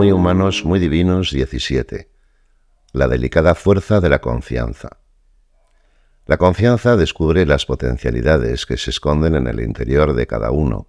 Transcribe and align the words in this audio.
Muy 0.00 0.12
humanos, 0.12 0.64
muy 0.64 0.78
divinos 0.78 1.30
17. 1.30 2.10
La 2.92 3.06
delicada 3.06 3.54
fuerza 3.54 4.00
de 4.00 4.08
la 4.08 4.22
confianza. 4.22 4.96
La 6.24 6.38
confianza 6.38 6.96
descubre 6.96 7.44
las 7.44 7.66
potencialidades 7.66 8.64
que 8.64 8.78
se 8.78 8.88
esconden 8.88 9.34
en 9.34 9.46
el 9.46 9.60
interior 9.60 10.14
de 10.14 10.26
cada 10.26 10.52
uno. 10.52 10.88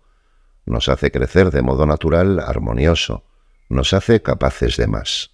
Nos 0.66 0.88
hace 0.88 1.12
crecer 1.12 1.52
de 1.52 1.62
modo 1.62 1.86
natural, 1.86 2.40
armonioso. 2.40 3.26
Nos 3.68 3.92
hace 3.92 4.22
capaces 4.22 4.78
de 4.78 4.88
más. 4.88 5.32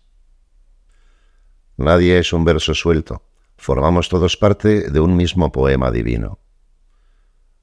Nadie 1.75 2.17
es 2.17 2.33
un 2.33 2.45
verso 2.45 2.73
suelto. 2.73 3.29
Formamos 3.57 4.09
todos 4.09 4.37
parte 4.37 4.89
de 4.89 4.99
un 4.99 5.15
mismo 5.15 5.51
poema 5.51 5.91
divino. 5.91 6.39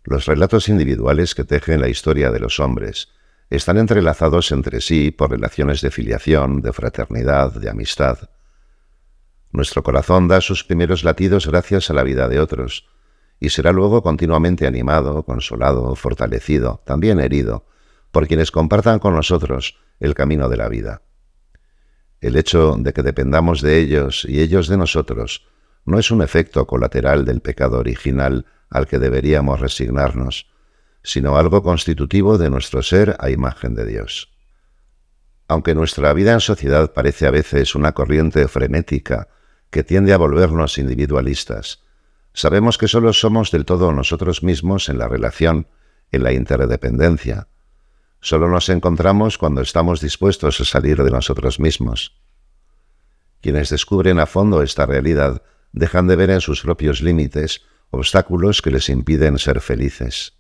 Los 0.05 0.27
relatos 0.27 0.69
individuales 0.69 1.35
que 1.35 1.43
tejen 1.43 1.81
la 1.81 1.89
historia 1.89 2.31
de 2.31 2.39
los 2.39 2.61
hombres 2.61 3.09
están 3.51 3.79
entrelazados 3.79 4.51
entre 4.53 4.81
sí 4.81 5.11
por 5.11 5.31
relaciones 5.31 5.81
de 5.81 5.91
filiación, 5.91 6.63
de 6.63 6.73
fraternidad, 6.73 7.53
de 7.53 7.71
amistad. 7.71 8.31
Nuestro 9.53 9.83
corazón 9.83 10.27
da 10.29 10.41
sus 10.41 10.65
primeros 10.65 11.05
latidos 11.05 11.47
gracias 11.47 11.91
a 11.91 11.95
la 11.95 12.03
vida 12.03 12.29
de 12.29 12.41
otros, 12.41 12.89
y 13.39 13.51
será 13.51 13.73
luego 13.73 14.03
continuamente 14.03 14.67
animado, 14.67 15.25
consolado, 15.25 15.95
fortalecido, 15.97 16.83
también 16.85 17.21
herido, 17.21 17.67
por 18.11 18.27
quienes 18.27 18.51
compartan 18.51 18.99
con 18.99 19.15
nosotros 19.15 19.79
el 20.01 20.15
camino 20.15 20.49
de 20.49 20.57
la 20.57 20.69
vida. 20.69 21.03
El 22.21 22.37
hecho 22.37 22.77
de 22.79 22.93
que 22.93 23.03
dependamos 23.03 23.61
de 23.61 23.79
ellos 23.79 24.25
y 24.29 24.41
ellos 24.41 24.69
de 24.69 24.77
nosotros 24.77 25.47
no 25.85 25.99
es 25.99 26.11
un 26.11 26.23
efecto 26.23 26.67
colateral 26.67 27.25
del 27.25 27.41
pecado 27.41 27.79
original 27.79 28.47
al 28.71 28.87
que 28.87 28.99
deberíamos 28.99 29.61
resignarnos, 29.61 30.47
sino 31.05 31.37
algo 31.37 31.63
constitutivo 31.63 32.39
de 32.39 32.51
nuestro 32.51 32.83
ser 32.83 33.15
a 33.21 33.31
imagen 33.31 33.75
de 33.75 33.85
Dios. 33.87 34.33
Aunque 35.47 35.75
nuestra 35.75 36.13
vida 36.15 36.33
en 36.33 36.41
sociedad 36.41 36.93
parece 36.93 37.27
a 37.27 37.31
veces 37.31 37.75
una 37.75 37.93
corriente 37.93 38.49
frenética 38.49 39.29
que 39.71 39.85
tiende 39.85 40.15
a 40.15 40.17
volvernos 40.17 40.79
individualistas, 40.79 41.83
sabemos 42.33 42.79
que 42.79 42.89
solo 42.89 43.13
somos 43.13 43.51
del 43.51 43.67
todo 43.67 43.93
nosotros 43.93 44.43
mismos 44.43 44.89
en 44.89 44.99
la 44.99 45.07
relación, 45.07 45.69
en 46.11 46.25
la 46.25 46.33
interdependencia. 46.33 47.49
Solo 48.21 48.49
nos 48.49 48.71
encontramos 48.71 49.37
cuando 49.37 49.61
estamos 49.61 50.01
dispuestos 50.01 50.59
a 50.61 50.65
salir 50.65 51.03
de 51.03 51.11
nosotros 51.11 51.61
mismos. 51.61 52.19
Quienes 53.43 53.69
descubren 53.69 54.19
a 54.19 54.25
fondo 54.25 54.63
esta 54.63 54.87
realidad 54.87 55.43
dejan 55.73 56.07
de 56.07 56.17
ver 56.17 56.31
en 56.31 56.41
sus 56.41 56.63
propios 56.63 57.03
límites 57.03 57.61
obstáculos 57.91 58.63
que 58.63 58.71
les 58.71 58.89
impiden 58.89 59.39
ser 59.39 59.61
felices. 59.61 60.33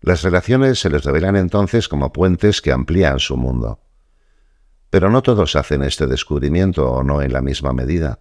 Las 0.00 0.22
relaciones 0.22 0.78
se 0.78 0.90
les 0.90 1.04
revelan 1.04 1.36
entonces 1.36 1.88
como 1.88 2.12
puentes 2.12 2.60
que 2.60 2.72
amplían 2.72 3.18
su 3.18 3.36
mundo. 3.36 3.80
Pero 4.90 5.10
no 5.10 5.22
todos 5.22 5.56
hacen 5.56 5.82
este 5.82 6.06
descubrimiento 6.06 6.90
o 6.90 7.02
no 7.02 7.20
en 7.20 7.32
la 7.32 7.42
misma 7.42 7.72
medida. 7.72 8.20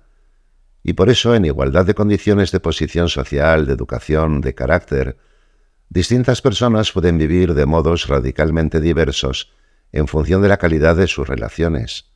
Y 0.84 0.94
por 0.94 1.10
eso, 1.10 1.36
en 1.36 1.46
igualdad 1.46 1.86
de 1.86 1.94
condiciones 1.94 2.52
de 2.52 2.60
posición 2.60 3.10
social, 3.10 3.66
de 3.66 3.74
educación, 3.74 4.42
de 4.42 4.56
carácter, 4.56 5.18
distintas 5.90 6.42
personas 6.42 6.92
pueden 6.92 7.18
vivir 7.18 7.54
de 7.54 7.66
modos 7.66 8.08
radicalmente 8.08 8.82
diversos 8.82 9.54
en 9.92 10.08
función 10.08 10.42
de 10.42 10.50
la 10.50 10.58
calidad 10.58 10.96
de 10.96 11.08
sus 11.08 11.28
relaciones. 11.28 12.12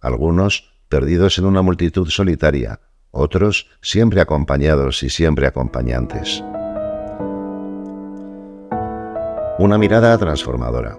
Algunos 0.00 0.72
perdidos 0.88 1.38
en 1.38 1.44
una 1.44 1.62
multitud 1.62 2.08
solitaria, 2.08 2.80
otros 3.10 3.68
siempre 3.82 4.20
acompañados 4.20 5.02
y 5.02 5.10
siempre 5.10 5.46
acompañantes. 5.46 6.42
Una 9.68 9.76
mirada 9.76 10.16
transformadora. 10.16 10.98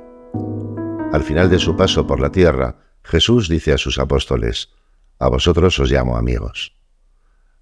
Al 1.12 1.24
final 1.24 1.50
de 1.50 1.58
su 1.58 1.76
paso 1.76 2.06
por 2.06 2.20
la 2.20 2.32
tierra, 2.32 2.76
Jesús 3.02 3.50
dice 3.50 3.74
a 3.74 3.80
sus 3.80 3.98
apóstoles, 3.98 4.70
A 5.18 5.28
vosotros 5.28 5.80
os 5.80 5.90
llamo 5.90 6.18
amigos. 6.18 6.78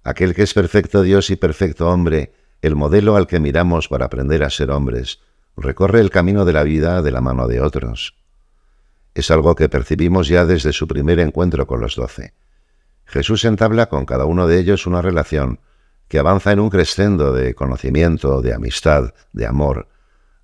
Aquel 0.04 0.34
que 0.34 0.42
es 0.42 0.52
perfecto 0.52 1.00
Dios 1.00 1.30
y 1.30 1.36
perfecto 1.36 1.88
hombre, 1.88 2.34
el 2.60 2.76
modelo 2.76 3.16
al 3.16 3.26
que 3.26 3.40
miramos 3.40 3.88
para 3.88 4.04
aprender 4.04 4.44
a 4.44 4.50
ser 4.50 4.70
hombres, 4.70 5.20
recorre 5.56 6.00
el 6.00 6.10
camino 6.10 6.44
de 6.44 6.52
la 6.52 6.62
vida 6.62 7.00
de 7.00 7.10
la 7.10 7.22
mano 7.22 7.48
de 7.48 7.62
otros. 7.62 8.14
Es 9.14 9.30
algo 9.30 9.54
que 9.54 9.70
percibimos 9.70 10.28
ya 10.28 10.44
desde 10.44 10.74
su 10.74 10.86
primer 10.86 11.20
encuentro 11.20 11.66
con 11.66 11.80
los 11.80 11.96
doce. 11.96 12.34
Jesús 13.06 13.46
entabla 13.46 13.88
con 13.88 14.04
cada 14.04 14.26
uno 14.26 14.46
de 14.46 14.58
ellos 14.58 14.86
una 14.86 15.00
relación 15.00 15.60
que 16.06 16.18
avanza 16.18 16.52
en 16.52 16.60
un 16.60 16.68
crescendo 16.68 17.32
de 17.32 17.54
conocimiento, 17.54 18.42
de 18.42 18.52
amistad, 18.52 19.14
de 19.32 19.46
amor, 19.46 19.88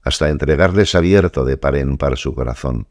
hasta 0.05 0.29
entregarles 0.29 0.95
abierto 0.95 1.45
de 1.45 1.57
par 1.57 1.77
en 1.77 1.97
par 1.97 2.19
su 2.19 2.35
corazón. 2.35 2.87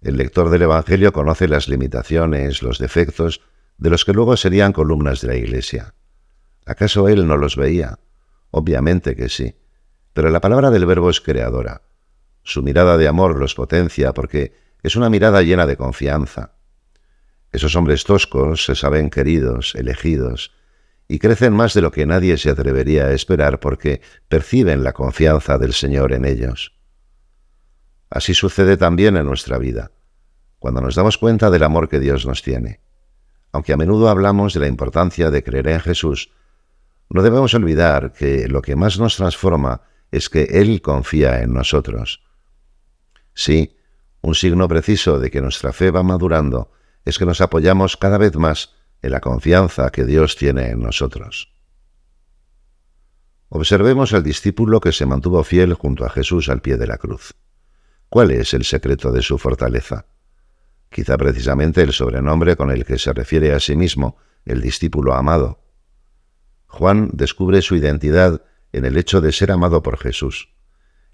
El 0.00 0.16
lector 0.16 0.48
del 0.50 0.62
Evangelio 0.62 1.12
conoce 1.12 1.46
las 1.46 1.68
limitaciones, 1.68 2.62
los 2.62 2.78
defectos 2.78 3.42
de 3.76 3.90
los 3.90 4.04
que 4.04 4.14
luego 4.14 4.36
serían 4.36 4.72
columnas 4.72 5.20
de 5.20 5.28
la 5.28 5.36
Iglesia. 5.36 5.94
¿Acaso 6.64 7.06
él 7.08 7.26
no 7.26 7.36
los 7.36 7.56
veía? 7.56 7.98
Obviamente 8.50 9.14
que 9.14 9.28
sí, 9.28 9.56
pero 10.12 10.30
la 10.30 10.40
palabra 10.40 10.70
del 10.70 10.86
Verbo 10.86 11.10
es 11.10 11.20
creadora. 11.20 11.82
Su 12.42 12.62
mirada 12.62 12.96
de 12.96 13.06
amor 13.06 13.38
los 13.38 13.54
potencia 13.54 14.12
porque 14.12 14.54
es 14.82 14.96
una 14.96 15.10
mirada 15.10 15.42
llena 15.42 15.66
de 15.66 15.76
confianza. 15.76 16.54
Esos 17.52 17.76
hombres 17.76 18.04
toscos 18.04 18.64
se 18.64 18.74
saben 18.74 19.10
queridos, 19.10 19.74
elegidos, 19.74 20.52
y 21.08 21.18
crecen 21.18 21.52
más 21.52 21.74
de 21.74 21.82
lo 21.82 21.90
que 21.90 22.06
nadie 22.06 22.38
se 22.38 22.50
atrevería 22.50 23.06
a 23.06 23.12
esperar 23.12 23.60
porque 23.60 24.00
perciben 24.28 24.82
la 24.82 24.92
confianza 24.92 25.58
del 25.58 25.72
Señor 25.72 26.12
en 26.12 26.24
ellos. 26.24 26.74
Así 28.08 28.34
sucede 28.34 28.76
también 28.76 29.16
en 29.16 29.26
nuestra 29.26 29.58
vida, 29.58 29.90
cuando 30.58 30.80
nos 30.80 30.94
damos 30.94 31.18
cuenta 31.18 31.50
del 31.50 31.62
amor 31.62 31.88
que 31.88 31.98
Dios 31.98 32.26
nos 32.26 32.42
tiene. 32.42 32.80
Aunque 33.52 33.72
a 33.72 33.76
menudo 33.76 34.08
hablamos 34.08 34.54
de 34.54 34.60
la 34.60 34.66
importancia 34.68 35.30
de 35.30 35.42
creer 35.42 35.68
en 35.68 35.80
Jesús, 35.80 36.30
no 37.10 37.22
debemos 37.22 37.52
olvidar 37.54 38.12
que 38.12 38.48
lo 38.48 38.62
que 38.62 38.76
más 38.76 38.98
nos 38.98 39.16
transforma 39.16 39.82
es 40.10 40.28
que 40.28 40.44
Él 40.44 40.80
confía 40.80 41.42
en 41.42 41.52
nosotros. 41.52 42.22
Sí, 43.34 43.76
un 44.22 44.34
signo 44.34 44.68
preciso 44.68 45.18
de 45.18 45.30
que 45.30 45.40
nuestra 45.40 45.72
fe 45.72 45.90
va 45.90 46.02
madurando 46.02 46.70
es 47.04 47.18
que 47.18 47.26
nos 47.26 47.40
apoyamos 47.40 47.96
cada 47.96 48.18
vez 48.18 48.36
más 48.36 48.74
en 49.02 49.10
la 49.10 49.20
confianza 49.20 49.90
que 49.90 50.04
Dios 50.04 50.36
tiene 50.36 50.70
en 50.70 50.80
nosotros. 50.80 51.52
Observemos 53.48 54.14
al 54.14 54.22
discípulo 54.22 54.80
que 54.80 54.92
se 54.92 55.04
mantuvo 55.04 55.44
fiel 55.44 55.74
junto 55.74 56.06
a 56.06 56.10
Jesús 56.10 56.48
al 56.48 56.62
pie 56.62 56.78
de 56.78 56.86
la 56.86 56.96
cruz. 56.96 57.34
¿Cuál 58.08 58.30
es 58.30 58.54
el 58.54 58.64
secreto 58.64 59.12
de 59.12 59.20
su 59.22 59.36
fortaleza? 59.36 60.06
Quizá 60.88 61.16
precisamente 61.16 61.82
el 61.82 61.92
sobrenombre 61.92 62.56
con 62.56 62.70
el 62.70 62.84
que 62.84 62.98
se 62.98 63.12
refiere 63.12 63.52
a 63.52 63.60
sí 63.60 63.76
mismo, 63.76 64.16
el 64.44 64.60
discípulo 64.60 65.14
amado. 65.14 65.60
Juan 66.66 67.10
descubre 67.12 67.60
su 67.60 67.76
identidad 67.76 68.42
en 68.72 68.84
el 68.84 68.96
hecho 68.96 69.20
de 69.20 69.32
ser 69.32 69.52
amado 69.52 69.82
por 69.82 69.98
Jesús. 69.98 70.48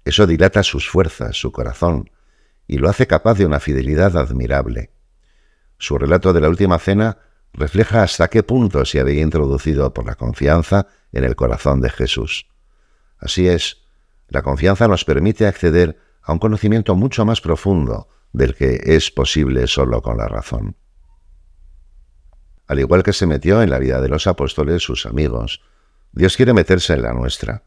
Eso 0.05 0.25
dilata 0.27 0.63
sus 0.63 0.89
fuerzas, 0.89 1.35
su 1.37 1.51
corazón, 1.51 2.09
y 2.67 2.77
lo 2.77 2.89
hace 2.89 3.07
capaz 3.07 3.37
de 3.37 3.45
una 3.45 3.59
fidelidad 3.59 4.15
admirable. 4.15 4.91
Su 5.77 5.97
relato 5.97 6.33
de 6.33 6.41
la 6.41 6.49
última 6.49 6.79
cena 6.79 7.17
refleja 7.53 8.03
hasta 8.03 8.27
qué 8.27 8.43
punto 8.43 8.85
se 8.85 8.99
había 8.99 9.21
introducido 9.21 9.93
por 9.93 10.05
la 10.05 10.15
confianza 10.15 10.87
en 11.11 11.23
el 11.23 11.35
corazón 11.35 11.81
de 11.81 11.89
Jesús. 11.89 12.47
Así 13.17 13.47
es, 13.47 13.83
la 14.27 14.41
confianza 14.41 14.87
nos 14.87 15.05
permite 15.05 15.47
acceder 15.47 15.97
a 16.21 16.31
un 16.31 16.39
conocimiento 16.39 16.95
mucho 16.95 17.25
más 17.25 17.41
profundo 17.41 18.07
del 18.31 18.55
que 18.55 18.79
es 18.83 19.11
posible 19.11 19.67
solo 19.67 20.01
con 20.01 20.17
la 20.17 20.27
razón. 20.27 20.75
Al 22.67 22.79
igual 22.79 23.01
que 23.01 23.13
se 23.13 23.25
metió 23.25 23.63
en 23.63 23.71
la 23.71 23.79
vida 23.79 23.99
de 23.99 24.09
los 24.09 24.27
apóstoles 24.27 24.83
sus 24.83 25.07
amigos, 25.07 25.61
Dios 26.11 26.37
quiere 26.37 26.53
meterse 26.53 26.93
en 26.93 27.01
la 27.01 27.13
nuestra. 27.13 27.63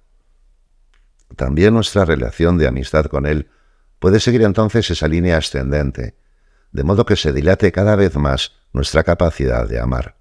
También 1.37 1.75
nuestra 1.75 2.05
relación 2.05 2.57
de 2.59 2.69
amistad 2.69 3.07
con 3.07 3.27
Él 3.27 3.49
puede 3.99 4.21
seguir 4.21 4.43
entonces 4.43 4.91
esa 4.91 5.09
línea 5.09 5.39
ascendente, 5.39 6.17
de 6.71 6.85
modo 6.85 7.05
que 7.05 7.17
se 7.17 7.33
dilate 7.33 7.73
cada 7.73 7.97
vez 7.97 8.17
más 8.17 8.53
nuestra 8.73 9.05
capacidad 9.05 9.69
de 9.69 9.79
amar. 9.79 10.17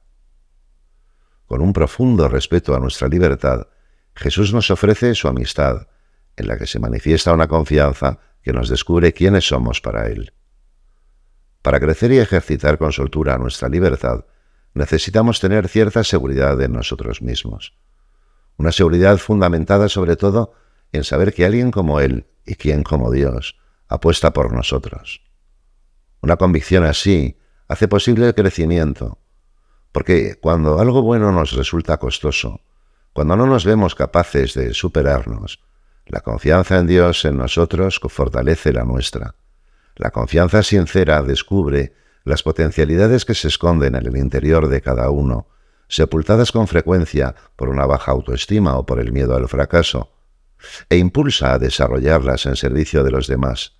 Con 1.46 1.62
un 1.62 1.74
profundo 1.74 2.28
respeto 2.28 2.76
a 2.76 2.80
nuestra 2.80 3.08
libertad, 3.08 3.68
Jesús 4.16 4.54
nos 4.54 4.72
ofrece 4.72 5.16
su 5.16 5.28
amistad, 5.28 5.88
en 6.36 6.48
la 6.48 6.58
que 6.58 6.68
se 6.68 6.80
manifiesta 6.80 7.34
una 7.34 7.48
confianza 7.48 8.20
que 8.42 8.54
nos 8.54 8.70
descubre 8.70 9.14
quiénes 9.14 9.48
somos 9.48 9.82
para 9.82 10.08
Él. 10.08 10.34
Para 11.62 11.80
crecer 11.80 12.12
y 12.12 12.20
ejercitar 12.20 12.78
con 12.78 12.92
soltura 12.92 13.38
nuestra 13.38 13.70
libertad, 13.70 14.26
necesitamos 14.74 15.40
tener 15.40 15.68
cierta 15.68 16.04
seguridad 16.04 16.60
en 16.62 16.74
nosotros 16.74 17.22
mismos. 17.22 17.76
Una 18.58 18.72
seguridad 18.72 19.18
fundamentada 19.18 19.90
sobre 19.90 20.16
todo 20.16 20.54
en 20.92 21.04
saber 21.04 21.34
que 21.34 21.46
alguien 21.46 21.72
como 21.72 22.00
Él 22.00 22.28
y 22.46 22.56
quien 22.56 22.84
como 22.84 23.12
Dios 23.12 23.58
apuesta 23.88 24.34
por 24.34 24.54
nosotros. 24.54 25.22
Una 26.22 26.38
convicción 26.38 26.86
así 26.86 27.38
hace 27.72 27.88
posible 27.88 28.28
el 28.28 28.36
crecimiento, 28.36 29.18
porque 29.94 30.36
cuando 30.42 30.80
algo 30.80 31.02
bueno 31.02 31.32
nos 31.32 31.54
resulta 31.54 31.98
costoso, 31.98 32.60
cuando 33.14 33.38
no 33.38 33.46
nos 33.46 33.64
vemos 33.64 33.96
capaces 33.96 34.54
de 34.56 34.74
superarnos, 34.74 35.62
la 36.06 36.20
confianza 36.20 36.80
en 36.80 36.88
Dios 36.88 37.24
en 37.24 37.38
nosotros 37.38 38.02
fortalece 38.10 38.74
la 38.74 38.84
nuestra. 38.84 39.36
La 39.96 40.12
confianza 40.12 40.64
sincera 40.64 41.22
descubre 41.22 41.94
las 42.26 42.44
potencialidades 42.44 43.24
que 43.24 43.36
se 43.36 43.48
esconden 43.48 43.96
en 43.96 44.06
el 44.06 44.18
interior 44.18 44.68
de 44.68 44.82
cada 44.82 45.10
uno, 45.10 45.48
sepultadas 45.88 46.52
con 46.52 46.68
frecuencia 46.68 47.36
por 47.56 47.70
una 47.70 47.86
baja 47.86 48.12
autoestima 48.12 48.76
o 48.76 48.86
por 48.86 49.00
el 49.00 49.14
miedo 49.14 49.34
al 49.34 49.48
fracaso, 49.48 50.12
e 50.90 50.98
impulsa 50.98 51.54
a 51.54 51.60
desarrollarlas 51.60 52.46
en 52.48 52.58
servicio 52.58 53.06
de 53.06 53.12
los 53.12 53.28
demás. 53.28 53.78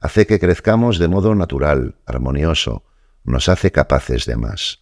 Hace 0.00 0.26
que 0.26 0.40
crezcamos 0.40 0.98
de 0.98 1.08
modo 1.08 1.34
natural, 1.34 1.96
armonioso, 2.06 2.82
nos 3.26 3.48
hace 3.48 3.72
capaces 3.72 4.24
de 4.24 4.36
más. 4.36 4.80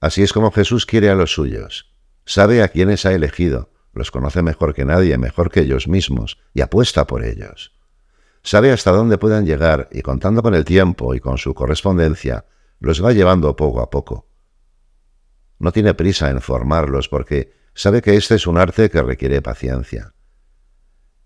Así 0.00 0.22
es 0.22 0.32
como 0.32 0.50
Jesús 0.50 0.84
quiere 0.84 1.08
a 1.08 1.14
los 1.14 1.32
suyos. 1.32 1.94
Sabe 2.26 2.62
a 2.62 2.68
quienes 2.68 3.06
ha 3.06 3.12
elegido, 3.12 3.72
los 3.92 4.10
conoce 4.10 4.42
mejor 4.42 4.74
que 4.74 4.84
nadie, 4.84 5.16
mejor 5.16 5.50
que 5.50 5.60
ellos 5.60 5.88
mismos, 5.88 6.38
y 6.52 6.60
apuesta 6.60 7.06
por 7.06 7.24
ellos. 7.24 7.72
Sabe 8.42 8.72
hasta 8.72 8.90
dónde 8.90 9.16
puedan 9.16 9.46
llegar 9.46 9.88
y 9.90 10.02
contando 10.02 10.42
con 10.42 10.54
el 10.54 10.64
tiempo 10.64 11.14
y 11.14 11.20
con 11.20 11.38
su 11.38 11.54
correspondencia, 11.54 12.44
los 12.80 13.02
va 13.02 13.12
llevando 13.12 13.56
poco 13.56 13.80
a 13.80 13.88
poco. 13.88 14.28
No 15.58 15.72
tiene 15.72 15.94
prisa 15.94 16.28
en 16.30 16.40
formarlos 16.40 17.08
porque 17.08 17.54
sabe 17.74 18.02
que 18.02 18.16
este 18.16 18.34
es 18.34 18.46
un 18.46 18.58
arte 18.58 18.90
que 18.90 19.02
requiere 19.02 19.40
paciencia. 19.40 20.12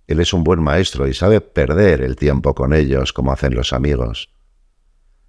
Él 0.06 0.20
es 0.20 0.32
un 0.32 0.44
buen 0.44 0.62
maestro 0.62 1.08
y 1.08 1.14
sabe 1.14 1.40
perder 1.40 2.02
el 2.02 2.14
tiempo 2.14 2.54
con 2.54 2.72
ellos 2.72 3.12
como 3.12 3.32
hacen 3.32 3.54
los 3.54 3.72
amigos. 3.72 4.30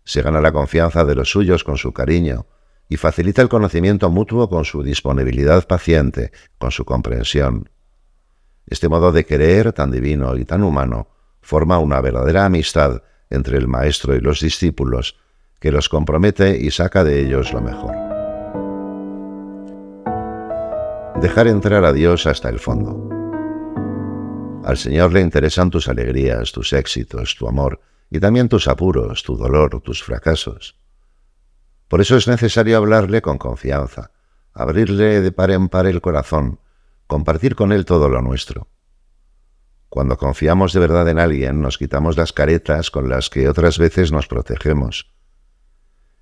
Se 0.09 0.23
gana 0.23 0.41
la 0.41 0.51
confianza 0.51 1.05
de 1.05 1.13
los 1.13 1.29
suyos 1.29 1.63
con 1.63 1.77
su 1.77 1.93
cariño 1.93 2.47
y 2.87 2.97
facilita 2.97 3.43
el 3.43 3.47
conocimiento 3.47 4.09
mutuo 4.09 4.49
con 4.49 4.65
su 4.65 4.81
disponibilidad 4.81 5.67
paciente, 5.67 6.31
con 6.57 6.71
su 6.71 6.83
comprensión. 6.83 7.69
Este 8.65 8.89
modo 8.89 9.11
de 9.11 9.23
querer 9.23 9.71
tan 9.71 9.91
divino 9.91 10.35
y 10.35 10.45
tan 10.45 10.63
humano 10.63 11.09
forma 11.41 11.77
una 11.77 12.01
verdadera 12.01 12.45
amistad 12.45 13.03
entre 13.29 13.59
el 13.59 13.67
maestro 13.67 14.15
y 14.15 14.19
los 14.19 14.39
discípulos 14.39 15.15
que 15.59 15.71
los 15.71 15.89
compromete 15.89 16.57
y 16.57 16.71
saca 16.71 17.03
de 17.03 17.19
ellos 17.19 17.53
lo 17.53 17.61
mejor. 17.61 17.95
Dejar 21.21 21.47
entrar 21.47 21.85
a 21.85 21.93
Dios 21.93 22.25
hasta 22.25 22.49
el 22.49 22.57
fondo. 22.57 23.09
Al 24.65 24.77
Señor 24.77 25.13
le 25.13 25.21
interesan 25.21 25.69
tus 25.69 25.87
alegrías, 25.87 26.51
tus 26.51 26.73
éxitos, 26.73 27.35
tu 27.37 27.47
amor, 27.47 27.79
y 28.09 28.19
también 28.19 28.49
tus 28.49 28.67
apuros, 28.67 29.23
tu 29.23 29.37
dolor, 29.37 29.81
tus 29.81 30.03
fracasos. 30.03 30.75
Por 31.87 32.01
eso 32.01 32.17
es 32.17 32.27
necesario 32.27 32.77
hablarle 32.77 33.21
con 33.21 33.37
confianza, 33.37 34.11
abrirle 34.53 35.21
de 35.21 35.31
par 35.31 35.51
en 35.51 35.69
par 35.69 35.87
el 35.87 36.01
corazón, 36.01 36.59
compartir 37.07 37.55
con 37.55 37.71
él 37.71 37.85
todo 37.85 38.09
lo 38.09 38.21
nuestro. 38.21 38.67
Cuando 39.89 40.17
confiamos 40.17 40.71
de 40.73 40.79
verdad 40.79 41.09
en 41.09 41.17
alguien, 41.17 41.61
nos 41.61 41.79
quitamos 41.79 42.15
las 42.15 42.31
caretas 42.31 42.91
con 42.91 43.09
las 43.09 43.31
que 43.31 43.49
otras 43.49 43.79
veces 43.79 44.11
nos 44.11 44.27
protegemos. 44.27 45.11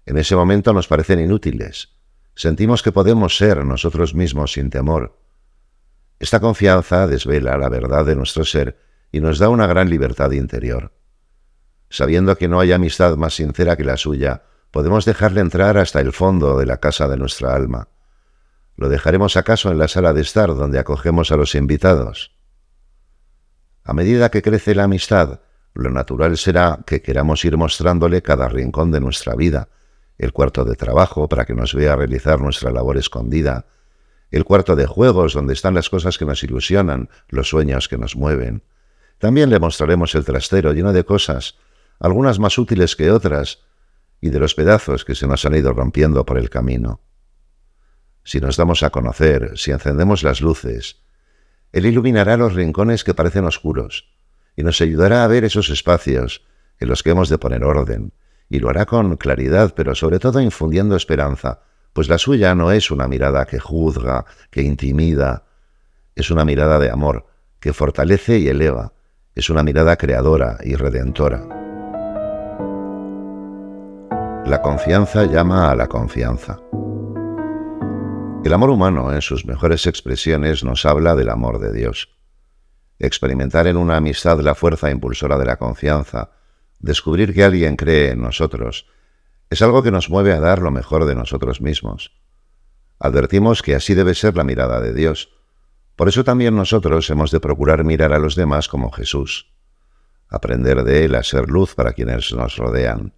En 0.05 0.17
ese 0.17 0.37
momento 0.37 0.71
nos 0.71 0.87
parecen 0.87 1.19
inútiles. 1.19 1.89
Sentimos 2.33 2.81
que 2.81 2.93
podemos 2.93 3.35
ser 3.35 3.65
nosotros 3.65 4.15
mismos 4.15 4.53
sin 4.53 4.69
temor. 4.69 5.19
Esta 6.17 6.39
confianza 6.39 7.07
desvela 7.07 7.57
la 7.57 7.67
verdad 7.67 8.05
de 8.05 8.15
nuestro 8.15 8.45
ser 8.45 8.79
y 9.11 9.19
nos 9.19 9.37
da 9.37 9.49
una 9.49 9.67
gran 9.67 9.89
libertad 9.89 10.31
interior. 10.31 10.96
Sabiendo 11.89 12.37
que 12.37 12.47
no 12.47 12.59
hay 12.59 12.71
amistad 12.71 13.15
más 13.15 13.35
sincera 13.35 13.77
que 13.77 13.83
la 13.83 13.97
suya, 13.97 14.43
podemos 14.71 15.05
dejarle 15.05 15.41
entrar 15.41 15.77
hasta 15.77 16.01
el 16.01 16.11
fondo 16.11 16.57
de 16.57 16.65
la 16.65 16.77
casa 16.77 17.07
de 17.07 17.17
nuestra 17.17 17.55
alma. 17.55 17.87
¿Lo 18.75 18.89
dejaremos 18.89 19.37
acaso 19.37 19.71
en 19.71 19.79
la 19.79 19.87
sala 19.87 20.13
de 20.13 20.21
estar 20.21 20.53
donde 20.53 20.79
acogemos 20.79 21.31
a 21.31 21.37
los 21.37 21.55
invitados? 21.55 22.31
A 23.83 23.93
medida 23.93 24.29
que 24.29 24.41
crece 24.41 24.75
la 24.75 24.83
amistad, 24.83 25.39
lo 25.73 25.89
natural 25.89 26.37
será 26.37 26.79
que 26.85 27.01
queramos 27.01 27.45
ir 27.45 27.55
mostrándole 27.55 28.21
cada 28.21 28.49
rincón 28.49 28.91
de 28.91 28.99
nuestra 28.99 29.35
vida, 29.35 29.69
el 30.17 30.33
cuarto 30.33 30.65
de 30.65 30.75
trabajo 30.75 31.29
para 31.29 31.45
que 31.45 31.53
nos 31.53 31.73
vea 31.73 31.95
realizar 31.95 32.41
nuestra 32.41 32.71
labor 32.71 32.97
escondida, 32.97 33.65
el 34.29 34.43
cuarto 34.43 34.75
de 34.75 34.85
juegos 34.85 35.33
donde 35.33 35.53
están 35.53 35.73
las 35.73 35.89
cosas 35.89 36.17
que 36.17 36.25
nos 36.25 36.43
ilusionan, 36.43 37.09
los 37.29 37.49
sueños 37.49 37.87
que 37.87 37.97
nos 37.97 38.15
mueven. 38.15 38.63
También 39.19 39.49
le 39.49 39.59
mostraremos 39.59 40.13
el 40.15 40.25
trastero 40.25 40.73
lleno 40.73 40.93
de 40.93 41.05
cosas, 41.05 41.55
algunas 41.99 42.39
más 42.39 42.57
útiles 42.57 42.95
que 42.95 43.11
otras, 43.11 43.59
y 44.21 44.29
de 44.29 44.39
los 44.39 44.55
pedazos 44.55 45.05
que 45.05 45.15
se 45.15 45.27
nos 45.27 45.45
han 45.45 45.55
ido 45.55 45.73
rompiendo 45.73 46.25
por 46.25 46.37
el 46.37 46.49
camino. 46.49 47.01
Si 48.23 48.39
nos 48.39 48.57
damos 48.57 48.83
a 48.83 48.89
conocer, 48.89 49.51
si 49.55 49.71
encendemos 49.71 50.23
las 50.23 50.41
luces, 50.41 51.01
Él 51.71 51.85
iluminará 51.85 52.35
los 52.37 52.53
rincones 52.53 53.03
que 53.03 53.13
parecen 53.13 53.45
oscuros, 53.45 54.13
y 54.55 54.63
nos 54.63 54.81
ayudará 54.81 55.23
a 55.23 55.27
ver 55.27 55.45
esos 55.45 55.69
espacios 55.69 56.45
en 56.79 56.89
los 56.89 57.03
que 57.03 57.11
hemos 57.11 57.29
de 57.29 57.37
poner 57.37 57.63
orden, 57.63 58.13
y 58.49 58.59
lo 58.59 58.69
hará 58.69 58.85
con 58.85 59.17
claridad, 59.17 59.73
pero 59.75 59.95
sobre 59.95 60.19
todo 60.19 60.41
infundiendo 60.41 60.95
esperanza, 60.95 61.61
pues 61.93 62.09
la 62.09 62.17
suya 62.17 62.55
no 62.55 62.71
es 62.71 62.91
una 62.91 63.07
mirada 63.07 63.45
que 63.45 63.59
juzga, 63.59 64.25
que 64.49 64.61
intimida, 64.61 65.45
es 66.15 66.31
una 66.31 66.45
mirada 66.45 66.79
de 66.79 66.89
amor, 66.89 67.27
que 67.59 67.73
fortalece 67.73 68.39
y 68.39 68.47
eleva, 68.47 68.93
es 69.35 69.49
una 69.49 69.63
mirada 69.63 69.95
creadora 69.97 70.57
y 70.63 70.75
redentora. 70.75 71.66
La 74.47 74.61
confianza 74.61 75.25
llama 75.25 75.69
a 75.69 75.75
la 75.75 75.87
confianza. 75.87 76.57
El 78.45 78.53
amor 78.53 78.69
humano 78.69 79.11
en 79.11 79.21
sus 79.21 79.45
mejores 79.45 79.85
expresiones 79.87 80.63
nos 80.63 80.85
habla 80.85 81.15
del 81.15 81.29
amor 81.31 81.59
de 81.59 81.73
Dios. 81.73 82.15
Experimentar 82.97 83.67
en 83.67 83.75
una 83.75 83.97
amistad 83.97 84.39
la 84.39 84.55
fuerza 84.55 84.89
impulsora 84.89 85.37
de 85.37 85.43
la 85.43 85.57
confianza, 85.57 86.31
descubrir 86.79 87.33
que 87.33 87.43
alguien 87.43 87.75
cree 87.75 88.11
en 88.11 88.21
nosotros, 88.21 88.87
es 89.49 89.61
algo 89.61 89.83
que 89.83 89.91
nos 89.91 90.09
mueve 90.09 90.31
a 90.31 90.39
dar 90.39 90.61
lo 90.61 90.71
mejor 90.71 91.03
de 91.03 91.15
nosotros 91.15 91.59
mismos. 91.59 92.17
Advertimos 92.99 93.61
que 93.61 93.75
así 93.75 93.95
debe 93.95 94.15
ser 94.15 94.37
la 94.37 94.45
mirada 94.45 94.79
de 94.79 94.93
Dios. 94.93 95.29
Por 95.97 96.07
eso 96.07 96.23
también 96.23 96.55
nosotros 96.55 97.09
hemos 97.09 97.31
de 97.31 97.41
procurar 97.41 97.83
mirar 97.83 98.13
a 98.13 98.19
los 98.19 98.37
demás 98.37 98.69
como 98.69 98.93
Jesús, 98.93 99.53
aprender 100.29 100.85
de 100.85 101.03
Él 101.03 101.15
a 101.15 101.23
ser 101.23 101.49
luz 101.49 101.75
para 101.75 101.91
quienes 101.91 102.31
nos 102.31 102.55
rodean. 102.55 103.11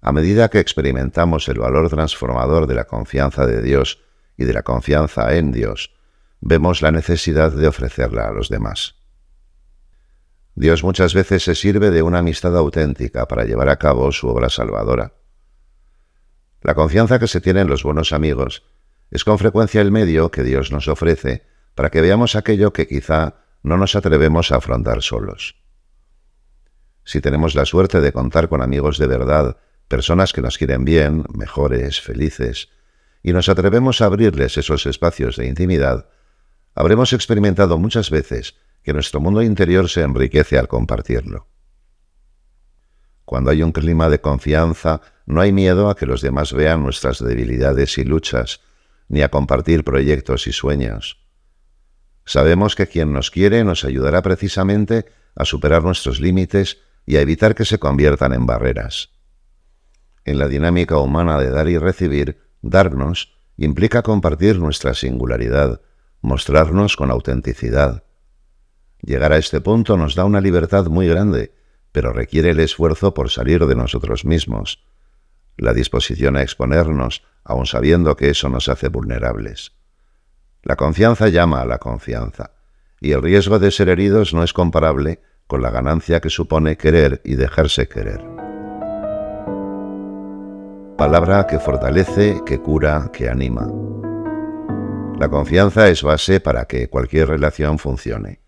A 0.00 0.12
medida 0.12 0.48
que 0.48 0.60
experimentamos 0.60 1.48
el 1.48 1.58
valor 1.58 1.88
transformador 1.90 2.66
de 2.66 2.74
la 2.74 2.84
confianza 2.84 3.46
de 3.46 3.62
Dios 3.62 4.00
y 4.36 4.44
de 4.44 4.52
la 4.52 4.62
confianza 4.62 5.34
en 5.34 5.50
Dios, 5.50 5.92
vemos 6.40 6.82
la 6.82 6.92
necesidad 6.92 7.52
de 7.52 7.66
ofrecerla 7.66 8.28
a 8.28 8.32
los 8.32 8.48
demás. 8.48 8.94
Dios 10.54 10.82
muchas 10.82 11.14
veces 11.14 11.42
se 11.44 11.54
sirve 11.54 11.90
de 11.90 12.02
una 12.02 12.18
amistad 12.18 12.56
auténtica 12.56 13.26
para 13.26 13.44
llevar 13.44 13.68
a 13.68 13.76
cabo 13.76 14.10
su 14.12 14.28
obra 14.28 14.48
salvadora. 14.48 15.14
La 16.62 16.74
confianza 16.74 17.18
que 17.18 17.28
se 17.28 17.40
tiene 17.40 17.60
en 17.60 17.68
los 17.68 17.84
buenos 17.84 18.12
amigos 18.12 18.64
es 19.10 19.24
con 19.24 19.38
frecuencia 19.38 19.80
el 19.80 19.92
medio 19.92 20.30
que 20.30 20.42
Dios 20.42 20.72
nos 20.72 20.88
ofrece 20.88 21.46
para 21.74 21.90
que 21.90 22.00
veamos 22.00 22.34
aquello 22.34 22.72
que 22.72 22.88
quizá 22.88 23.36
no 23.62 23.76
nos 23.76 23.94
atrevemos 23.94 24.50
a 24.50 24.56
afrontar 24.56 25.02
solos. 25.02 25.56
Si 27.04 27.20
tenemos 27.20 27.54
la 27.54 27.64
suerte 27.64 28.00
de 28.00 28.12
contar 28.12 28.48
con 28.48 28.60
amigos 28.60 28.98
de 28.98 29.06
verdad, 29.06 29.56
personas 29.88 30.32
que 30.32 30.42
nos 30.42 30.58
quieren 30.58 30.84
bien, 30.84 31.24
mejores, 31.34 32.00
felices, 32.00 32.68
y 33.22 33.32
nos 33.32 33.48
atrevemos 33.48 34.00
a 34.00 34.06
abrirles 34.06 34.56
esos 34.56 34.86
espacios 34.86 35.36
de 35.36 35.46
intimidad, 35.46 36.08
habremos 36.74 37.12
experimentado 37.12 37.78
muchas 37.78 38.10
veces 38.10 38.54
que 38.82 38.92
nuestro 38.92 39.20
mundo 39.20 39.42
interior 39.42 39.88
se 39.88 40.02
enriquece 40.02 40.58
al 40.58 40.68
compartirlo. 40.68 41.48
Cuando 43.24 43.50
hay 43.50 43.62
un 43.62 43.72
clima 43.72 44.08
de 44.08 44.20
confianza, 44.20 45.02
no 45.26 45.40
hay 45.40 45.52
miedo 45.52 45.90
a 45.90 45.96
que 45.96 46.06
los 46.06 46.22
demás 46.22 46.52
vean 46.52 46.82
nuestras 46.82 47.22
debilidades 47.22 47.98
y 47.98 48.04
luchas, 48.04 48.60
ni 49.08 49.22
a 49.22 49.30
compartir 49.30 49.84
proyectos 49.84 50.46
y 50.46 50.52
sueños. 50.52 51.18
Sabemos 52.24 52.74
que 52.74 52.86
quien 52.86 53.12
nos 53.12 53.30
quiere 53.30 53.64
nos 53.64 53.84
ayudará 53.84 54.22
precisamente 54.22 55.06
a 55.34 55.44
superar 55.44 55.82
nuestros 55.82 56.20
límites 56.20 56.78
y 57.04 57.16
a 57.16 57.20
evitar 57.20 57.54
que 57.54 57.64
se 57.64 57.78
conviertan 57.78 58.32
en 58.34 58.46
barreras. 58.46 59.17
En 60.28 60.38
la 60.38 60.48
dinámica 60.48 60.98
humana 60.98 61.38
de 61.38 61.50
dar 61.50 61.68
y 61.68 61.78
recibir, 61.78 62.38
darnos 62.62 63.36
implica 63.56 64.02
compartir 64.02 64.58
nuestra 64.58 64.94
singularidad, 64.94 65.80
mostrarnos 66.20 66.96
con 66.96 67.10
autenticidad, 67.10 68.04
Llegar 69.02 69.32
a 69.32 69.38
este 69.38 69.60
punto 69.60 69.96
nos 69.96 70.14
da 70.14 70.24
una 70.24 70.40
libertad 70.40 70.86
muy 70.86 71.06
grande, 71.06 71.54
pero 71.92 72.12
requiere 72.12 72.50
el 72.50 72.60
esfuerzo 72.60 73.14
por 73.14 73.30
salir 73.30 73.64
de 73.66 73.76
nosotros 73.76 74.24
mismos, 74.24 74.84
la 75.56 75.72
disposición 75.72 76.36
a 76.36 76.42
exponernos, 76.42 77.24
aun 77.44 77.66
sabiendo 77.66 78.16
que 78.16 78.30
eso 78.30 78.48
nos 78.48 78.68
hace 78.68 78.88
vulnerables. 78.88 79.72
La 80.62 80.76
confianza 80.76 81.28
llama 81.28 81.60
a 81.62 81.66
la 81.66 81.78
confianza, 81.78 82.52
y 83.00 83.12
el 83.12 83.22
riesgo 83.22 83.58
de 83.58 83.70
ser 83.70 83.88
heridos 83.88 84.34
no 84.34 84.42
es 84.42 84.52
comparable 84.52 85.20
con 85.46 85.62
la 85.62 85.70
ganancia 85.70 86.20
que 86.20 86.30
supone 86.30 86.76
querer 86.76 87.22
y 87.24 87.36
dejarse 87.36 87.88
querer. 87.88 88.37
Palabra 90.98 91.46
que 91.46 91.58
fortalece, 91.58 92.42
que 92.44 92.60
cura, 92.60 93.10
que 93.12 93.30
anima. 93.30 93.66
La 95.18 95.28
confianza 95.30 95.88
es 95.88 96.02
base 96.02 96.40
para 96.40 96.66
que 96.66 96.90
cualquier 96.90 97.28
relación 97.28 97.78
funcione 97.78 98.40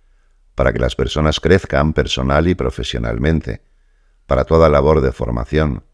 para 0.61 0.75
que 0.75 0.79
las 0.79 0.95
personas 0.95 1.41
crezcan 1.41 1.95
personal 1.95 2.47
y 2.47 2.55
profesionalmente, 2.55 3.63
para 4.27 4.45
toda 4.45 4.69
labor 4.69 5.01
de 5.01 5.11
formación. 5.11 5.85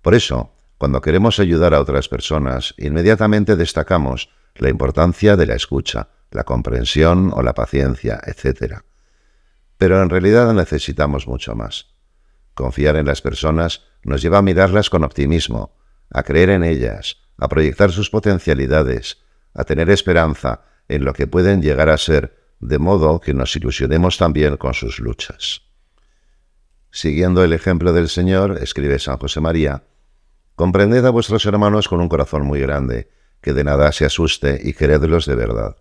Por 0.00 0.14
eso, 0.14 0.54
cuando 0.78 1.02
queremos 1.02 1.38
ayudar 1.40 1.74
a 1.74 1.80
otras 1.82 2.08
personas, 2.08 2.74
inmediatamente 2.78 3.54
destacamos 3.54 4.30
la 4.54 4.70
importancia 4.70 5.36
de 5.36 5.44
la 5.44 5.56
escucha, 5.56 6.08
la 6.30 6.44
comprensión 6.44 7.32
o 7.34 7.42
la 7.42 7.52
paciencia, 7.52 8.18
etc. 8.24 8.78
Pero 9.76 10.02
en 10.02 10.08
realidad 10.08 10.54
necesitamos 10.54 11.28
mucho 11.28 11.54
más. 11.54 11.94
Confiar 12.54 12.96
en 12.96 13.04
las 13.04 13.20
personas 13.20 13.82
nos 14.04 14.22
lleva 14.22 14.38
a 14.38 14.42
mirarlas 14.42 14.88
con 14.88 15.04
optimismo, 15.04 15.76
a 16.10 16.22
creer 16.22 16.50
en 16.50 16.64
ellas, 16.64 17.18
a 17.36 17.48
proyectar 17.48 17.92
sus 17.92 18.10
potencialidades, 18.10 19.18
a 19.54 19.64
tener 19.64 19.90
esperanza 19.90 20.62
en 20.88 21.04
lo 21.04 21.12
que 21.12 21.26
pueden 21.26 21.62
llegar 21.62 21.88
a 21.88 21.98
ser, 21.98 22.36
de 22.60 22.78
modo 22.78 23.20
que 23.20 23.34
nos 23.34 23.54
ilusionemos 23.54 24.18
también 24.18 24.56
con 24.56 24.74
sus 24.74 24.98
luchas. 24.98 25.62
Siguiendo 26.90 27.44
el 27.44 27.52
ejemplo 27.52 27.92
del 27.92 28.08
Señor, 28.08 28.58
escribe 28.62 28.98
San 28.98 29.18
José 29.18 29.40
María, 29.40 29.84
comprended 30.56 31.04
a 31.04 31.10
vuestros 31.10 31.44
hermanos 31.46 31.88
con 31.88 32.00
un 32.00 32.08
corazón 32.08 32.42
muy 32.42 32.60
grande, 32.60 33.10
que 33.40 33.52
de 33.52 33.62
nada 33.62 33.92
se 33.92 34.04
asuste 34.04 34.60
y 34.62 34.72
queredlos 34.72 35.26
de 35.26 35.36
verdad. 35.36 35.76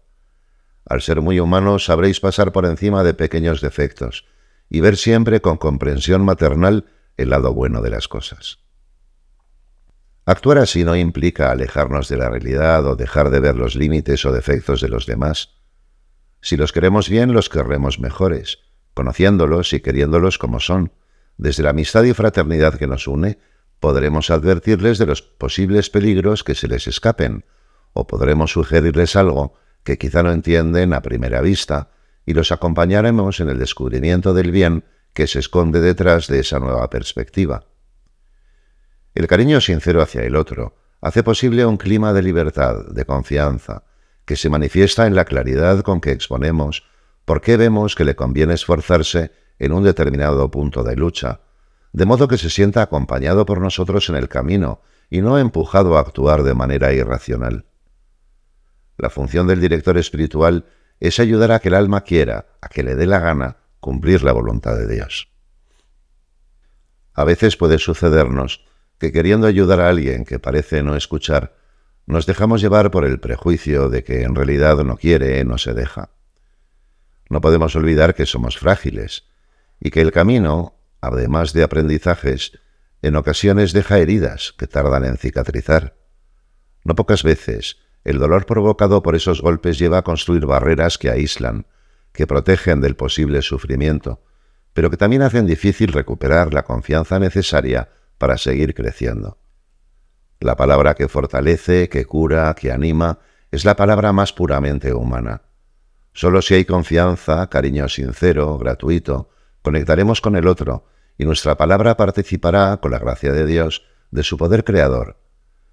Al 0.85 1.01
ser 1.01 1.21
muy 1.21 1.39
humanos 1.39 1.85
sabréis 1.85 2.19
pasar 2.19 2.51
por 2.51 2.65
encima 2.65 3.03
de 3.03 3.13
pequeños 3.13 3.61
defectos 3.61 4.25
y 4.69 4.81
ver 4.81 4.97
siempre 4.97 5.41
con 5.41 5.57
comprensión 5.57 6.23
maternal 6.23 6.85
el 7.15 7.31
lado 7.31 7.53
bueno 7.53 7.81
de 7.81 7.89
las 7.89 8.07
cosas. 8.07 8.59
Actuar 10.27 10.57
así 10.57 10.83
no 10.83 10.97
implica 10.97 11.51
alejarnos 11.51 12.09
de 12.09 12.17
la 12.17 12.29
realidad 12.29 12.85
o 12.85 12.97
dejar 12.97 13.29
de 13.29 13.39
ver 13.39 13.55
los 13.55 13.75
límites 13.75 14.25
o 14.25 14.33
defectos 14.33 14.81
de 14.81 14.89
los 14.89 15.05
demás. 15.05 15.53
Si 16.41 16.57
los 16.57 16.73
queremos 16.73 17.07
bien, 17.07 17.31
los 17.31 17.47
querremos 17.47 18.01
mejores, 18.01 18.59
conociéndolos 18.93 19.71
y 19.71 19.79
queriéndolos 19.79 20.37
como 20.37 20.59
son. 20.59 20.91
Desde 21.37 21.63
la 21.63 21.69
amistad 21.69 22.03
y 22.03 22.13
fraternidad 22.13 22.77
que 22.77 22.87
nos 22.87 23.07
une, 23.07 23.39
podremos 23.79 24.29
advertirles 24.29 24.97
de 24.97 25.05
los 25.05 25.21
posibles 25.21 25.89
peligros 25.89 26.43
que 26.43 26.55
se 26.55 26.67
les 26.67 26.87
escapen, 26.87 27.45
o 27.93 28.05
podremos 28.05 28.51
sugerirles 28.51 29.15
algo 29.15 29.53
que 29.85 29.97
quizá 29.97 30.23
no 30.23 30.33
entienden 30.33 30.93
a 30.93 31.01
primera 31.01 31.39
vista, 31.39 31.91
y 32.25 32.33
los 32.33 32.51
acompañaremos 32.51 33.39
en 33.39 33.47
el 33.47 33.59
descubrimiento 33.59 34.33
del 34.33 34.51
bien 34.51 34.83
que 35.13 35.25
se 35.25 35.39
esconde 35.39 35.79
detrás 35.79 36.27
de 36.27 36.41
esa 36.41 36.59
nueva 36.59 36.89
perspectiva. 36.89 37.63
El 39.17 39.25
cariño 39.25 39.59
sincero 39.61 40.03
hacia 40.03 40.21
el 40.21 40.35
otro 40.35 40.75
hace 41.01 41.23
posible 41.23 41.65
un 41.65 41.77
clima 41.77 42.13
de 42.13 42.21
libertad, 42.21 42.85
de 42.85 43.03
confianza, 43.03 43.81
que 44.25 44.35
se 44.35 44.47
manifiesta 44.47 45.07
en 45.07 45.15
la 45.15 45.25
claridad 45.25 45.81
con 45.81 46.01
que 46.01 46.11
exponemos 46.11 46.83
por 47.25 47.41
qué 47.41 47.57
vemos 47.57 47.95
que 47.95 48.05
le 48.05 48.15
conviene 48.15 48.53
esforzarse 48.53 49.31
en 49.57 49.71
un 49.71 49.83
determinado 49.83 50.51
punto 50.51 50.83
de 50.83 50.95
lucha, 50.95 51.39
de 51.93 52.05
modo 52.05 52.27
que 52.27 52.37
se 52.37 52.51
sienta 52.51 52.83
acompañado 52.83 53.47
por 53.47 53.59
nosotros 53.59 54.07
en 54.09 54.17
el 54.17 54.29
camino 54.29 54.81
y 55.09 55.21
no 55.21 55.39
empujado 55.39 55.97
a 55.97 56.01
actuar 56.01 56.43
de 56.43 56.53
manera 56.53 56.93
irracional. 56.93 57.65
La 58.99 59.09
función 59.09 59.47
del 59.47 59.59
director 59.59 59.97
espiritual 59.97 60.65
es 60.99 61.19
ayudar 61.19 61.53
a 61.53 61.59
que 61.59 61.69
el 61.69 61.73
alma 61.73 62.01
quiera, 62.01 62.49
a 62.61 62.69
que 62.69 62.83
le 62.83 62.93
dé 62.93 63.07
la 63.07 63.17
gana, 63.17 63.57
cumplir 63.79 64.21
la 64.21 64.33
voluntad 64.33 64.75
de 64.77 64.87
Dios. 64.87 65.29
A 67.15 67.23
veces 67.23 67.57
puede 67.57 67.79
sucedernos 67.79 68.66
que 68.99 69.11
queriendo 69.11 69.47
ayudar 69.47 69.79
a 69.79 69.89
alguien 69.89 70.25
que 70.25 70.39
parece 70.39 70.83
no 70.83 70.95
escuchar, 70.95 71.55
nos 72.05 72.25
dejamos 72.25 72.61
llevar 72.61 72.89
por 72.89 73.05
el 73.05 73.19
prejuicio 73.19 73.89
de 73.89 74.03
que 74.03 74.23
en 74.23 74.33
realidad 74.33 74.77
no 74.83 74.97
quiere, 74.97 75.43
no 75.43 75.57
se 75.57 75.73
deja. 75.73 76.09
No 77.29 77.41
podemos 77.41 77.75
olvidar 77.75 78.15
que 78.15 78.25
somos 78.25 78.57
frágiles 78.57 79.25
y 79.79 79.91
que 79.91 80.01
el 80.01 80.11
camino, 80.11 80.79
además 81.01 81.53
de 81.53 81.63
aprendizajes, 81.63 82.59
en 83.01 83.15
ocasiones 83.15 83.73
deja 83.73 83.99
heridas 83.99 84.53
que 84.57 84.67
tardan 84.67 85.05
en 85.05 85.17
cicatrizar. 85.17 85.97
No 86.83 86.95
pocas 86.95 87.23
veces, 87.23 87.77
el 88.03 88.17
dolor 88.17 88.45
provocado 88.45 89.03
por 89.03 89.15
esos 89.15 89.41
golpes 89.41 89.77
lleva 89.77 89.99
a 89.99 90.03
construir 90.03 90.45
barreras 90.45 90.97
que 90.97 91.09
aíslan, 91.09 91.67
que 92.13 92.25
protegen 92.25 92.79
del 92.79 92.95
posible 92.95 93.41
sufrimiento, 93.41 94.23
pero 94.73 94.89
que 94.89 94.97
también 94.97 95.21
hacen 95.21 95.45
difícil 95.45 95.91
recuperar 95.91 96.53
la 96.53 96.63
confianza 96.63 97.19
necesaria 97.19 97.89
para 98.17 98.37
seguir 98.37 98.73
creciendo. 98.73 99.37
La 100.39 100.55
palabra 100.55 100.93
que 100.93 101.07
fortalece, 101.07 101.89
que 101.89 102.05
cura, 102.05 102.53
que 102.53 102.71
anima, 102.71 103.19
es 103.51 103.65
la 103.65 103.75
palabra 103.75 104.13
más 104.13 104.33
puramente 104.33 104.93
humana. 104.93 105.43
Solo 106.13 106.41
si 106.41 106.55
hay 106.55 106.65
confianza, 106.65 107.47
cariño 107.49 107.87
sincero, 107.89 108.57
gratuito, 108.57 109.29
conectaremos 109.61 110.21
con 110.21 110.35
el 110.35 110.47
otro 110.47 110.85
y 111.17 111.25
nuestra 111.25 111.57
palabra 111.57 111.97
participará, 111.97 112.77
con 112.77 112.91
la 112.91 112.99
gracia 112.99 113.31
de 113.31 113.45
Dios, 113.45 113.83
de 114.11 114.23
su 114.23 114.37
poder 114.37 114.63
creador. 114.63 115.19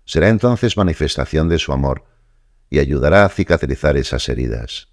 Será 0.04 0.28
entonces 0.28 0.76
manifestación 0.76 1.48
de 1.48 1.58
su 1.58 1.72
amor 1.72 2.04
y 2.70 2.78
ayudará 2.78 3.24
a 3.24 3.28
cicatrizar 3.28 3.96
esas 3.96 4.28
heridas. 4.28 4.88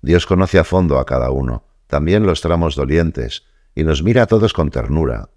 Dios 0.00 0.26
conoce 0.26 0.58
a 0.58 0.64
fondo 0.64 0.98
a 0.98 1.06
cada 1.06 1.30
uno, 1.30 1.64
también 1.86 2.24
los 2.24 2.40
tramos 2.40 2.76
dolientes, 2.76 3.44
y 3.74 3.84
nos 3.84 4.02
mira 4.02 4.22
a 4.22 4.26
todos 4.26 4.52
con 4.52 4.70
ternura, 4.70 5.30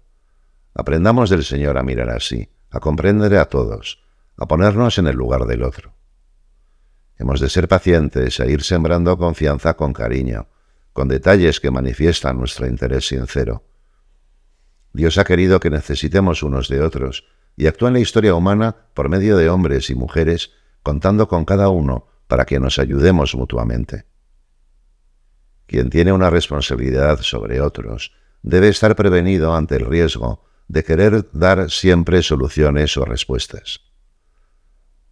Aprendamos 0.74 1.28
del 1.28 1.44
Señor 1.44 1.76
a 1.76 1.82
mirar 1.82 2.10
así, 2.10 2.48
a 2.70 2.80
comprender 2.80 3.36
a 3.36 3.46
todos, 3.46 4.02
a 4.36 4.46
ponernos 4.46 4.98
en 4.98 5.06
el 5.06 5.16
lugar 5.16 5.44
del 5.44 5.62
otro. 5.62 5.94
Hemos 7.18 7.40
de 7.40 7.50
ser 7.50 7.68
pacientes 7.68 8.40
e 8.40 8.50
ir 8.50 8.62
sembrando 8.62 9.18
confianza 9.18 9.74
con 9.74 9.92
cariño, 9.92 10.48
con 10.92 11.08
detalles 11.08 11.60
que 11.60 11.70
manifiestan 11.70 12.38
nuestro 12.38 12.66
interés 12.66 13.06
sincero. 13.06 13.64
Dios 14.92 15.18
ha 15.18 15.24
querido 15.24 15.60
que 15.60 15.70
necesitemos 15.70 16.42
unos 16.42 16.68
de 16.68 16.80
otros 16.80 17.24
y 17.56 17.66
actúa 17.66 17.88
en 17.88 17.94
la 17.94 18.00
historia 18.00 18.34
humana 18.34 18.76
por 18.94 19.08
medio 19.08 19.36
de 19.36 19.50
hombres 19.50 19.90
y 19.90 19.94
mujeres, 19.94 20.52
contando 20.82 21.28
con 21.28 21.44
cada 21.44 21.68
uno 21.68 22.06
para 22.26 22.46
que 22.46 22.58
nos 22.58 22.78
ayudemos 22.78 23.34
mutuamente. 23.34 24.06
Quien 25.66 25.90
tiene 25.90 26.12
una 26.12 26.30
responsabilidad 26.30 27.20
sobre 27.20 27.60
otros 27.60 28.12
debe 28.42 28.68
estar 28.68 28.96
prevenido 28.96 29.54
ante 29.54 29.76
el 29.76 29.86
riesgo 29.86 30.44
de 30.68 30.84
querer 30.84 31.28
dar 31.32 31.70
siempre 31.70 32.22
soluciones 32.22 32.96
o 32.96 33.04
respuestas. 33.04 33.80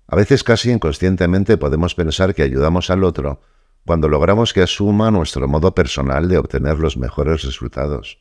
A 0.07 0.17
veces 0.17 0.43
casi 0.43 0.71
inconscientemente 0.71 1.57
podemos 1.57 1.95
pensar 1.95 2.35
que 2.35 2.43
ayudamos 2.43 2.91
al 2.91 3.05
otro 3.05 3.43
cuando 3.87 4.09
logramos 4.09 4.53
que 4.53 4.63
asuma 4.63 5.11
nuestro 5.11 5.49
modo 5.49 5.75
personal 5.75 6.29
de 6.29 6.39
obtener 6.39 6.79
los 6.79 6.97
mejores 6.97 7.43
resultados. 7.45 8.19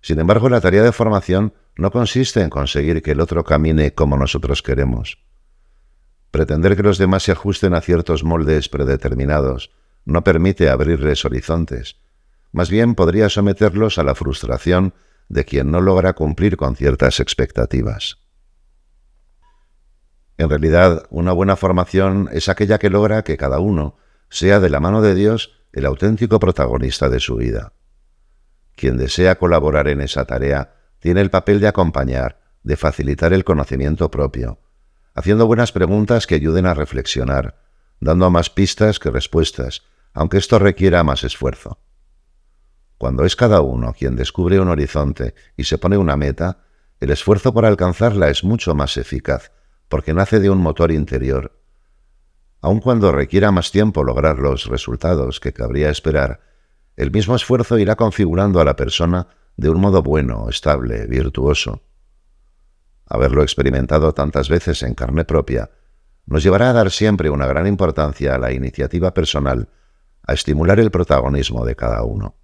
Sin 0.00 0.18
embargo, 0.20 0.48
la 0.48 0.60
tarea 0.60 0.82
de 0.82 0.92
formación 0.92 1.54
no 1.76 1.90
consiste 1.90 2.42
en 2.42 2.50
conseguir 2.50 3.02
que 3.02 3.12
el 3.12 3.20
otro 3.20 3.42
camine 3.44 3.94
como 3.94 4.16
nosotros 4.16 4.62
queremos. 4.62 5.18
Pretender 6.30 6.76
que 6.76 6.82
los 6.82 6.98
demás 6.98 7.22
se 7.22 7.32
ajusten 7.32 7.74
a 7.74 7.80
ciertos 7.80 8.24
moldes 8.24 8.68
predeterminados 8.68 9.70
no 10.04 10.24
permite 10.24 10.68
abrirles 10.68 11.24
horizontes. 11.24 11.96
Más 12.52 12.70
bien 12.70 12.94
podría 12.94 13.28
someterlos 13.28 13.98
a 13.98 14.04
la 14.04 14.14
frustración 14.14 14.94
de 15.28 15.44
quien 15.44 15.70
no 15.70 15.80
logra 15.80 16.12
cumplir 16.12 16.56
con 16.56 16.76
ciertas 16.76 17.20
expectativas. 17.20 18.18
En 20.36 20.48
realidad, 20.48 21.06
una 21.10 21.32
buena 21.32 21.56
formación 21.56 22.28
es 22.32 22.48
aquella 22.48 22.78
que 22.78 22.90
logra 22.90 23.22
que 23.22 23.36
cada 23.36 23.60
uno 23.60 23.96
sea 24.28 24.58
de 24.60 24.68
la 24.68 24.80
mano 24.80 25.00
de 25.00 25.14
Dios 25.14 25.52
el 25.72 25.86
auténtico 25.86 26.40
protagonista 26.40 27.08
de 27.08 27.20
su 27.20 27.36
vida. 27.36 27.72
Quien 28.74 28.96
desea 28.96 29.36
colaborar 29.36 29.88
en 29.88 30.00
esa 30.00 30.24
tarea 30.24 30.74
tiene 30.98 31.20
el 31.20 31.30
papel 31.30 31.60
de 31.60 31.68
acompañar, 31.68 32.40
de 32.62 32.76
facilitar 32.76 33.32
el 33.32 33.44
conocimiento 33.44 34.10
propio, 34.10 34.58
haciendo 35.14 35.46
buenas 35.46 35.70
preguntas 35.70 36.26
que 36.26 36.34
ayuden 36.34 36.66
a 36.66 36.74
reflexionar, 36.74 37.60
dando 38.00 38.30
más 38.30 38.50
pistas 38.50 38.98
que 38.98 39.10
respuestas, 39.10 39.82
aunque 40.12 40.38
esto 40.38 40.58
requiera 40.58 41.04
más 41.04 41.22
esfuerzo. 41.24 41.78
Cuando 42.98 43.24
es 43.24 43.36
cada 43.36 43.60
uno 43.60 43.92
quien 43.92 44.16
descubre 44.16 44.60
un 44.60 44.68
horizonte 44.68 45.34
y 45.56 45.64
se 45.64 45.78
pone 45.78 45.96
una 45.96 46.16
meta, 46.16 46.64
el 47.00 47.10
esfuerzo 47.10 47.52
por 47.52 47.66
alcanzarla 47.66 48.30
es 48.30 48.44
mucho 48.44 48.74
más 48.74 48.96
eficaz, 48.96 49.52
porque 49.88 50.14
nace 50.14 50.40
de 50.40 50.50
un 50.50 50.58
motor 50.58 50.90
interior. 50.90 51.60
Aun 52.60 52.80
cuando 52.80 53.12
requiera 53.12 53.50
más 53.50 53.70
tiempo 53.70 54.04
lograr 54.04 54.38
los 54.38 54.66
resultados 54.66 55.38
que 55.40 55.52
cabría 55.52 55.90
esperar, 55.90 56.40
el 56.96 57.10
mismo 57.10 57.36
esfuerzo 57.36 57.78
irá 57.78 57.96
configurando 57.96 58.60
a 58.60 58.64
la 58.64 58.76
persona 58.76 59.28
de 59.56 59.68
un 59.68 59.80
modo 59.80 60.02
bueno, 60.02 60.48
estable, 60.48 61.06
virtuoso. 61.06 61.82
Haberlo 63.06 63.42
experimentado 63.42 64.14
tantas 64.14 64.48
veces 64.48 64.82
en 64.82 64.94
carne 64.94 65.24
propia 65.24 65.70
nos 66.26 66.42
llevará 66.42 66.70
a 66.70 66.72
dar 66.72 66.90
siempre 66.90 67.28
una 67.28 67.46
gran 67.46 67.66
importancia 67.66 68.34
a 68.34 68.38
la 68.38 68.52
iniciativa 68.52 69.12
personal, 69.12 69.68
a 70.26 70.32
estimular 70.32 70.80
el 70.80 70.90
protagonismo 70.90 71.66
de 71.66 71.76
cada 71.76 72.02
uno. 72.02 72.36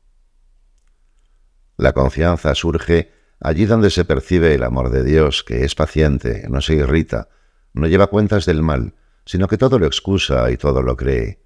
La 1.80 1.94
confianza 1.94 2.54
surge 2.54 3.10
allí 3.40 3.64
donde 3.64 3.88
se 3.88 4.04
percibe 4.04 4.54
el 4.54 4.64
amor 4.64 4.90
de 4.90 5.02
Dios, 5.02 5.42
que 5.42 5.64
es 5.64 5.74
paciente, 5.74 6.44
no 6.50 6.60
se 6.60 6.74
irrita, 6.74 7.30
no 7.72 7.86
lleva 7.86 8.08
cuentas 8.08 8.44
del 8.44 8.60
mal, 8.60 8.96
sino 9.24 9.48
que 9.48 9.56
todo 9.56 9.78
lo 9.78 9.86
excusa 9.86 10.50
y 10.50 10.58
todo 10.58 10.82
lo 10.82 10.94
cree. 10.94 11.42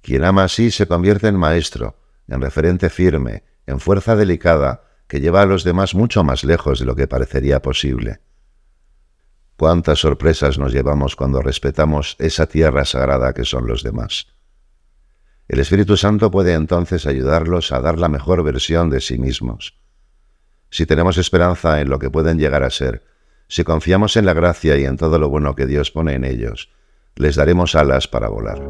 Quien 0.00 0.24
ama 0.24 0.44
así 0.44 0.70
se 0.70 0.86
convierte 0.86 1.28
en 1.28 1.36
maestro, 1.36 1.98
en 2.28 2.40
referente 2.40 2.88
firme, 2.88 3.44
en 3.66 3.78
fuerza 3.78 4.16
delicada, 4.16 4.84
que 5.06 5.20
lleva 5.20 5.42
a 5.42 5.46
los 5.46 5.64
demás 5.64 5.94
mucho 5.94 6.24
más 6.24 6.44
lejos 6.44 6.80
de 6.80 6.86
lo 6.86 6.96
que 6.96 7.06
parecería 7.06 7.60
posible. 7.60 8.20
Cuántas 9.58 9.98
sorpresas 9.98 10.58
nos 10.58 10.72
llevamos 10.72 11.14
cuando 11.14 11.42
respetamos 11.42 12.16
esa 12.18 12.46
tierra 12.46 12.86
sagrada 12.86 13.34
que 13.34 13.44
son 13.44 13.66
los 13.66 13.82
demás. 13.82 14.28
El 15.52 15.58
Espíritu 15.58 15.98
Santo 15.98 16.30
puede 16.30 16.54
entonces 16.54 17.04
ayudarlos 17.04 17.72
a 17.72 17.80
dar 17.82 17.98
la 17.98 18.08
mejor 18.08 18.42
versión 18.42 18.88
de 18.88 19.02
sí 19.02 19.18
mismos. 19.18 19.76
Si 20.70 20.86
tenemos 20.86 21.18
esperanza 21.18 21.82
en 21.82 21.90
lo 21.90 21.98
que 21.98 22.08
pueden 22.08 22.38
llegar 22.38 22.62
a 22.62 22.70
ser, 22.70 23.04
si 23.48 23.62
confiamos 23.62 24.16
en 24.16 24.24
la 24.24 24.32
gracia 24.32 24.78
y 24.78 24.86
en 24.86 24.96
todo 24.96 25.18
lo 25.18 25.28
bueno 25.28 25.54
que 25.54 25.66
Dios 25.66 25.90
pone 25.90 26.14
en 26.14 26.24
ellos, 26.24 26.70
les 27.16 27.36
daremos 27.36 27.74
alas 27.74 28.08
para 28.08 28.30
volar. 28.30 28.62